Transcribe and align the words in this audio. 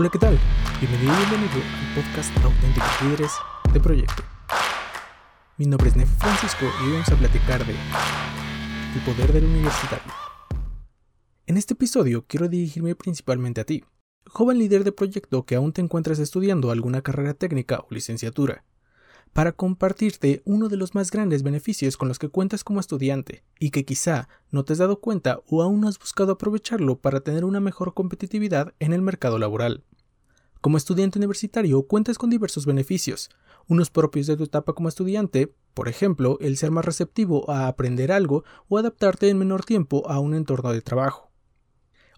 Hola, 0.00 0.08
¿qué 0.08 0.18
tal? 0.18 0.38
Bienvenido 0.80 1.12
y 1.12 1.16
bienvenido 1.28 1.60
al 1.60 1.94
podcast 1.94 2.34
Auténticos 2.42 3.02
Líderes 3.02 3.32
de 3.70 3.80
Proyecto. 3.80 4.22
Mi 5.58 5.66
nombre 5.66 5.90
es 5.90 5.96
Nefe 5.96 6.16
Francisco 6.16 6.64
y 6.64 6.86
hoy 6.86 6.92
vamos 6.92 7.08
a 7.10 7.16
platicar 7.16 7.66
de 7.66 7.74
el 7.74 9.00
poder 9.04 9.30
del 9.30 9.44
universitario. 9.44 10.10
En 11.46 11.58
este 11.58 11.74
episodio 11.74 12.24
quiero 12.26 12.48
dirigirme 12.48 12.94
principalmente 12.94 13.60
a 13.60 13.64
ti, 13.64 13.84
joven 14.24 14.58
líder 14.58 14.84
de 14.84 14.92
proyecto 14.92 15.44
que 15.44 15.56
aún 15.56 15.74
te 15.74 15.82
encuentras 15.82 16.18
estudiando 16.18 16.70
alguna 16.70 17.02
carrera 17.02 17.34
técnica 17.34 17.80
o 17.80 17.88
licenciatura 17.90 18.64
para 19.32 19.52
compartirte 19.52 20.42
uno 20.44 20.68
de 20.68 20.76
los 20.76 20.94
más 20.94 21.10
grandes 21.10 21.42
beneficios 21.42 21.96
con 21.96 22.08
los 22.08 22.18
que 22.18 22.28
cuentas 22.28 22.64
como 22.64 22.80
estudiante 22.80 23.44
y 23.58 23.70
que 23.70 23.84
quizá 23.84 24.28
no 24.50 24.64
te 24.64 24.72
has 24.72 24.78
dado 24.78 25.00
cuenta 25.00 25.40
o 25.46 25.62
aún 25.62 25.80
no 25.80 25.88
has 25.88 25.98
buscado 25.98 26.32
aprovecharlo 26.32 26.98
para 26.98 27.20
tener 27.20 27.44
una 27.44 27.60
mejor 27.60 27.94
competitividad 27.94 28.74
en 28.80 28.92
el 28.92 29.02
mercado 29.02 29.38
laboral. 29.38 29.84
Como 30.60 30.76
estudiante 30.76 31.18
universitario 31.18 31.82
cuentas 31.84 32.18
con 32.18 32.28
diversos 32.28 32.66
beneficios, 32.66 33.30
unos 33.66 33.88
propios 33.88 34.26
de 34.26 34.36
tu 34.36 34.44
etapa 34.44 34.74
como 34.74 34.88
estudiante, 34.88 35.54
por 35.74 35.88
ejemplo, 35.88 36.36
el 36.40 36.56
ser 36.56 36.70
más 36.70 36.84
receptivo 36.84 37.50
a 37.50 37.68
aprender 37.68 38.12
algo 38.12 38.44
o 38.68 38.76
adaptarte 38.76 39.28
en 39.28 39.38
menor 39.38 39.64
tiempo 39.64 40.06
a 40.10 40.18
un 40.18 40.34
entorno 40.34 40.72
de 40.72 40.82
trabajo. 40.82 41.29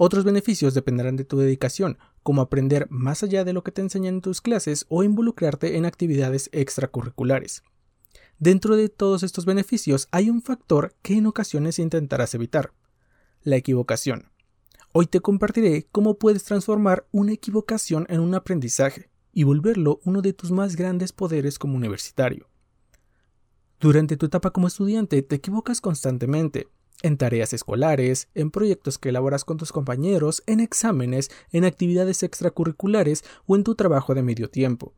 Otros 0.00 0.22
beneficios 0.22 0.74
dependerán 0.74 1.16
de 1.16 1.24
tu 1.24 1.38
dedicación, 1.38 1.98
como 2.22 2.40
aprender 2.40 2.86
más 2.88 3.24
allá 3.24 3.44
de 3.44 3.52
lo 3.52 3.64
que 3.64 3.72
te 3.72 3.82
enseñan 3.82 4.14
en 4.14 4.20
tus 4.20 4.40
clases 4.40 4.86
o 4.88 5.02
involucrarte 5.02 5.76
en 5.76 5.84
actividades 5.84 6.48
extracurriculares. 6.52 7.64
Dentro 8.38 8.76
de 8.76 8.88
todos 8.88 9.24
estos 9.24 9.44
beneficios 9.44 10.06
hay 10.12 10.30
un 10.30 10.40
factor 10.40 10.94
que 11.02 11.14
en 11.14 11.26
ocasiones 11.26 11.80
intentarás 11.80 12.32
evitar, 12.34 12.72
la 13.42 13.56
equivocación. 13.56 14.30
Hoy 14.92 15.06
te 15.06 15.18
compartiré 15.18 15.88
cómo 15.90 16.14
puedes 16.14 16.44
transformar 16.44 17.08
una 17.10 17.32
equivocación 17.32 18.06
en 18.08 18.20
un 18.20 18.36
aprendizaje 18.36 19.10
y 19.32 19.42
volverlo 19.42 19.98
uno 20.04 20.22
de 20.22 20.32
tus 20.32 20.52
más 20.52 20.76
grandes 20.76 21.12
poderes 21.12 21.58
como 21.58 21.74
universitario. 21.76 22.48
Durante 23.80 24.16
tu 24.16 24.26
etapa 24.26 24.52
como 24.52 24.68
estudiante 24.68 25.20
te 25.22 25.34
equivocas 25.34 25.80
constantemente, 25.80 26.68
en 27.02 27.16
tareas 27.16 27.52
escolares, 27.52 28.28
en 28.34 28.50
proyectos 28.50 28.98
que 28.98 29.10
elaboras 29.10 29.44
con 29.44 29.56
tus 29.56 29.72
compañeros, 29.72 30.42
en 30.46 30.60
exámenes, 30.60 31.30
en 31.52 31.64
actividades 31.64 32.22
extracurriculares 32.22 33.24
o 33.46 33.56
en 33.56 33.64
tu 33.64 33.74
trabajo 33.74 34.14
de 34.14 34.22
medio 34.22 34.50
tiempo. 34.50 34.94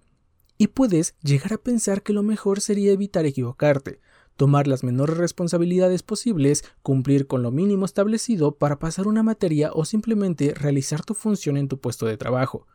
Y 0.56 0.68
puedes 0.68 1.14
llegar 1.22 1.54
a 1.54 1.58
pensar 1.58 2.02
que 2.02 2.12
lo 2.12 2.22
mejor 2.22 2.60
sería 2.60 2.92
evitar 2.92 3.26
equivocarte, 3.26 4.00
tomar 4.36 4.66
las 4.66 4.84
menores 4.84 5.16
responsabilidades 5.16 6.02
posibles, 6.02 6.64
cumplir 6.82 7.26
con 7.26 7.42
lo 7.42 7.50
mínimo 7.50 7.84
establecido 7.84 8.56
para 8.56 8.78
pasar 8.78 9.06
una 9.06 9.22
materia 9.22 9.70
o 9.72 9.84
simplemente 9.84 10.54
realizar 10.54 11.04
tu 11.04 11.14
función 11.14 11.56
en 11.56 11.68
tu 11.68 11.78
puesto 11.80 12.06
de 12.06 12.16
trabajo, 12.16 12.66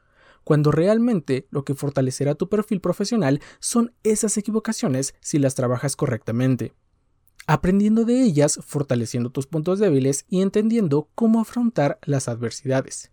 cuando 0.44 0.72
realmente 0.72 1.48
lo 1.50 1.66
que 1.66 1.74
fortalecerá 1.74 2.36
tu 2.36 2.50
perfil 2.50 2.82
profesional 2.82 3.42
son 3.60 3.94
esas 4.04 4.38
equivocaciones 4.38 5.16
si 5.22 5.40
las 5.40 5.56
trabajas 5.56 5.96
correctamente 5.96 6.74
aprendiendo 7.48 8.06
de 8.06 8.24
ellas, 8.24 8.60
fortaleciendo 8.64 9.30
tus 9.30 9.48
puntos 9.48 9.80
débiles 9.80 10.26
y 10.30 10.42
entendiendo 10.42 11.10
cómo 11.16 11.40
afrontar 11.40 12.00
las 12.04 12.28
adversidades. 12.28 13.12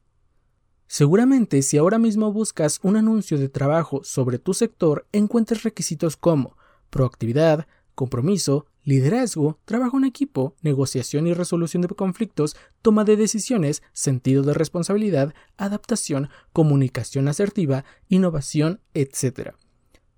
Seguramente 0.87 1.63
si 1.63 1.79
ahora 1.79 1.99
mismo 1.99 2.33
buscas 2.33 2.79
un 2.83 2.97
anuncio 2.97 3.39
de 3.39 3.49
trabajo 3.49 4.03
sobre 4.05 4.39
tu 4.39 4.53
sector, 4.53 5.07
encuentres 5.13 5.63
requisitos 5.63 6.17
como 6.17 6.57
proactividad, 6.91 7.67
compromiso, 7.95 8.67
liderazgo, 8.85 9.59
trabajo 9.65 9.97
en 9.97 10.05
equipo, 10.05 10.55
negociación 10.61 11.27
y 11.27 11.35
resolución 11.35 11.83
de 11.83 11.89
conflictos, 11.89 12.57
toma 12.83 13.05
de 13.05 13.17
decisiones, 13.17 13.83
sentido 13.93 14.43
de 14.43 14.55
responsabilidad, 14.55 15.35
adaptación, 15.57 16.29
comunicación 16.53 17.29
asertiva, 17.29 17.85
innovación, 18.09 18.81
etc. 18.95 19.53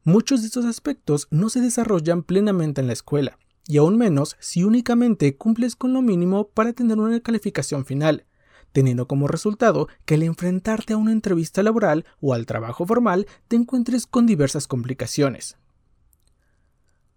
Muchos 0.02 0.40
de 0.40 0.46
estos 0.46 0.64
aspectos 0.64 1.28
no 1.30 1.50
se 1.50 1.60
desarrollan 1.60 2.22
plenamente 2.22 2.80
en 2.80 2.86
la 2.88 2.94
escuela, 2.94 3.38
y 3.66 3.78
aún 3.78 3.96
menos 3.96 4.36
si 4.40 4.64
únicamente 4.64 5.36
cumples 5.36 5.76
con 5.76 5.92
lo 5.92 6.02
mínimo 6.02 6.48
para 6.48 6.72
tener 6.72 6.98
una 6.98 7.20
calificación 7.20 7.84
final, 7.84 8.26
teniendo 8.72 9.06
como 9.06 9.28
resultado 9.28 9.88
que 10.04 10.14
al 10.14 10.22
enfrentarte 10.24 10.92
a 10.92 10.96
una 10.96 11.12
entrevista 11.12 11.62
laboral 11.62 12.04
o 12.20 12.34
al 12.34 12.44
trabajo 12.44 12.86
formal 12.86 13.26
te 13.48 13.56
encuentres 13.56 14.06
con 14.06 14.26
diversas 14.26 14.66
complicaciones. 14.66 15.56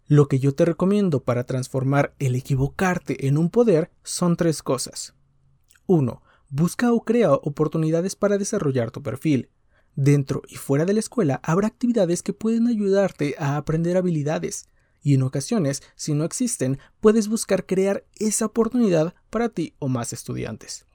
Lo 0.06 0.30
que 0.30 0.40
yo 0.40 0.56
te 0.56 0.64
recomiendo 0.64 1.24
para 1.24 1.44
transformar 1.44 2.16
el 2.20 2.36
equivocarte 2.36 3.28
en 3.28 3.38
un 3.38 3.50
poder 3.50 3.92
son 4.04 4.38
tres 4.38 4.64
cosas. 4.64 5.16
1. 5.86 6.22
Busca 6.50 6.94
o 6.94 7.04
crea 7.04 7.34
oportunidades 7.34 8.16
para 8.16 8.38
desarrollar 8.38 8.92
tu 8.92 9.04
perfil. 9.04 9.50
Dentro 9.96 10.44
y 10.48 10.56
fuera 10.56 10.86
de 10.86 10.94
la 10.94 11.02
escuela 11.02 11.42
habrá 11.44 11.68
actividades 11.68 12.24
que 12.24 12.32
pueden 12.32 12.68
ayudarte 12.68 13.36
a 13.38 13.58
aprender 13.58 13.98
habilidades, 13.98 14.70
y 15.02 15.14
en 15.14 15.24
ocasiones, 15.24 15.84
si 15.96 16.14
no 16.14 16.24
existen, 16.26 16.80
puedes 17.00 17.28
buscar 17.28 17.66
crear 17.66 18.06
esa 18.16 18.46
oportunidad 18.46 19.16
para 19.30 19.50
ti 19.50 19.74
o 19.80 19.88
más 19.88 20.14
estudiantes. 20.14 20.86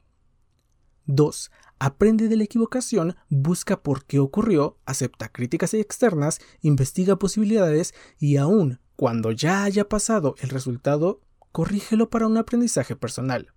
2. 1.06 1.50
Aprende 1.78 2.28
de 2.28 2.36
la 2.36 2.44
equivocación, 2.44 3.16
busca 3.28 3.82
por 3.82 4.04
qué 4.04 4.20
ocurrió, 4.20 4.78
acepta 4.86 5.28
críticas 5.28 5.74
externas, 5.74 6.38
investiga 6.60 7.16
posibilidades 7.16 7.92
y 8.18 8.36
aún 8.36 8.78
cuando 8.94 9.32
ya 9.32 9.64
haya 9.64 9.88
pasado 9.88 10.36
el 10.38 10.50
resultado, 10.50 11.20
corrígelo 11.50 12.08
para 12.08 12.28
un 12.28 12.36
aprendizaje 12.36 12.94
personal. 12.94 13.52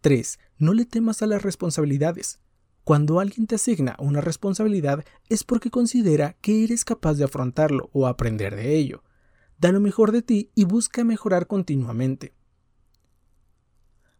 3. 0.00 0.40
No 0.58 0.74
le 0.74 0.86
temas 0.86 1.22
a 1.22 1.28
las 1.28 1.42
responsabilidades. 1.42 2.40
Cuando 2.82 3.20
alguien 3.20 3.46
te 3.46 3.54
asigna 3.54 3.94
una 4.00 4.20
responsabilidad 4.20 5.04
es 5.28 5.44
porque 5.44 5.70
considera 5.70 6.36
que 6.40 6.64
eres 6.64 6.84
capaz 6.84 7.14
de 7.14 7.24
afrontarlo 7.24 7.90
o 7.92 8.08
aprender 8.08 8.56
de 8.56 8.74
ello 8.74 9.03
da 9.64 9.72
lo 9.72 9.80
mejor 9.80 10.12
de 10.12 10.20
ti 10.20 10.50
y 10.54 10.66
busca 10.66 11.04
mejorar 11.04 11.46
continuamente. 11.46 12.34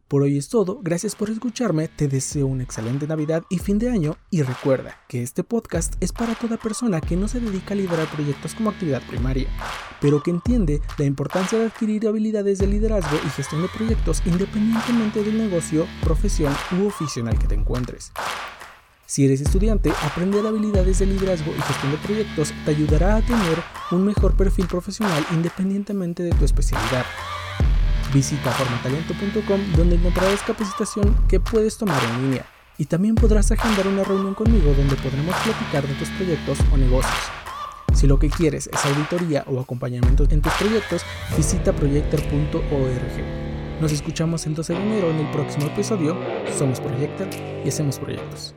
Por 0.07 0.23
hoy 0.23 0.39
es 0.39 0.49
todo, 0.49 0.79
gracias 0.81 1.15
por 1.15 1.29
escucharme, 1.29 1.87
te 1.87 2.07
deseo 2.07 2.47
una 2.47 2.63
excelente 2.63 3.05
Navidad 3.05 3.43
y 3.51 3.59
fin 3.59 3.77
de 3.77 3.91
año 3.91 4.17
y 4.31 4.41
recuerda 4.41 4.97
que 5.07 5.21
este 5.21 5.43
podcast 5.43 5.93
es 5.99 6.11
para 6.11 6.33
toda 6.33 6.57
persona 6.57 6.99
que 6.99 7.15
no 7.15 7.27
se 7.27 7.39
dedica 7.39 7.75
a 7.75 7.77
liderar 7.77 8.07
proyectos 8.07 8.55
como 8.55 8.71
actividad 8.71 9.03
primaria, 9.07 9.47
pero 10.01 10.23
que 10.23 10.31
entiende 10.31 10.81
la 10.97 11.05
importancia 11.05 11.59
de 11.59 11.65
adquirir 11.65 12.07
habilidades 12.07 12.57
de 12.57 12.65
liderazgo 12.65 13.15
y 13.23 13.29
gestión 13.29 13.61
de 13.61 13.67
proyectos 13.67 14.23
independientemente 14.25 15.23
del 15.23 15.37
negocio, 15.37 15.85
profesión 16.01 16.55
u 16.79 16.87
oficio 16.87 17.21
en 17.21 17.27
el 17.27 17.37
que 17.37 17.45
te 17.45 17.53
encuentres. 17.53 18.11
Si 19.07 19.23
eres 19.23 19.41
estudiante, 19.41 19.91
aprender 20.01 20.45
habilidades 20.47 20.97
de 20.97 21.05
liderazgo 21.05 21.53
y 21.55 21.61
gestión 21.61 21.91
de 21.91 21.97
proyectos 21.99 22.53
te 22.65 22.71
ayudará 22.71 23.17
a 23.17 23.21
tener 23.21 23.61
un 23.91 24.03
mejor 24.03 24.35
perfil 24.35 24.65
profesional 24.65 25.23
independientemente 25.31 26.23
de 26.23 26.31
tu 26.31 26.43
especialidad. 26.43 27.05
Visita 28.11 28.51
formatalento.com 28.51 29.61
donde 29.77 29.95
encontrarás 29.95 30.41
capacitación 30.41 31.15
que 31.27 31.39
puedes 31.39 31.77
tomar 31.77 32.03
en 32.03 32.23
línea 32.23 32.45
y 32.79 32.85
también 32.85 33.13
podrás 33.13 33.51
agendar 33.51 33.87
una 33.87 34.03
reunión 34.03 34.33
conmigo 34.33 34.73
donde 34.73 34.95
podremos 34.95 35.35
platicar 35.35 35.87
de 35.87 35.93
tus 35.93 36.09
proyectos 36.09 36.57
o 36.73 36.77
negocios. 36.77 37.13
Si 37.93 38.07
lo 38.07 38.17
que 38.17 38.29
quieres 38.29 38.67
es 38.73 38.85
auditoría 38.85 39.45
o 39.47 39.59
acompañamiento 39.59 40.25
en 40.29 40.41
tus 40.41 40.53
proyectos, 40.53 41.03
visita 41.37 41.73
proyector.org. 41.73 43.45
Nos 43.79 43.91
escuchamos 43.91 44.45
el 44.47 44.55
12 44.55 44.73
de 44.73 44.81
enero 44.81 45.11
en 45.11 45.19
el 45.19 45.31
próximo 45.31 45.67
episodio. 45.67 46.17
Somos 46.57 46.79
Proyector 46.79 47.27
y 47.63 47.67
hacemos 47.67 47.99
proyectos. 47.99 48.55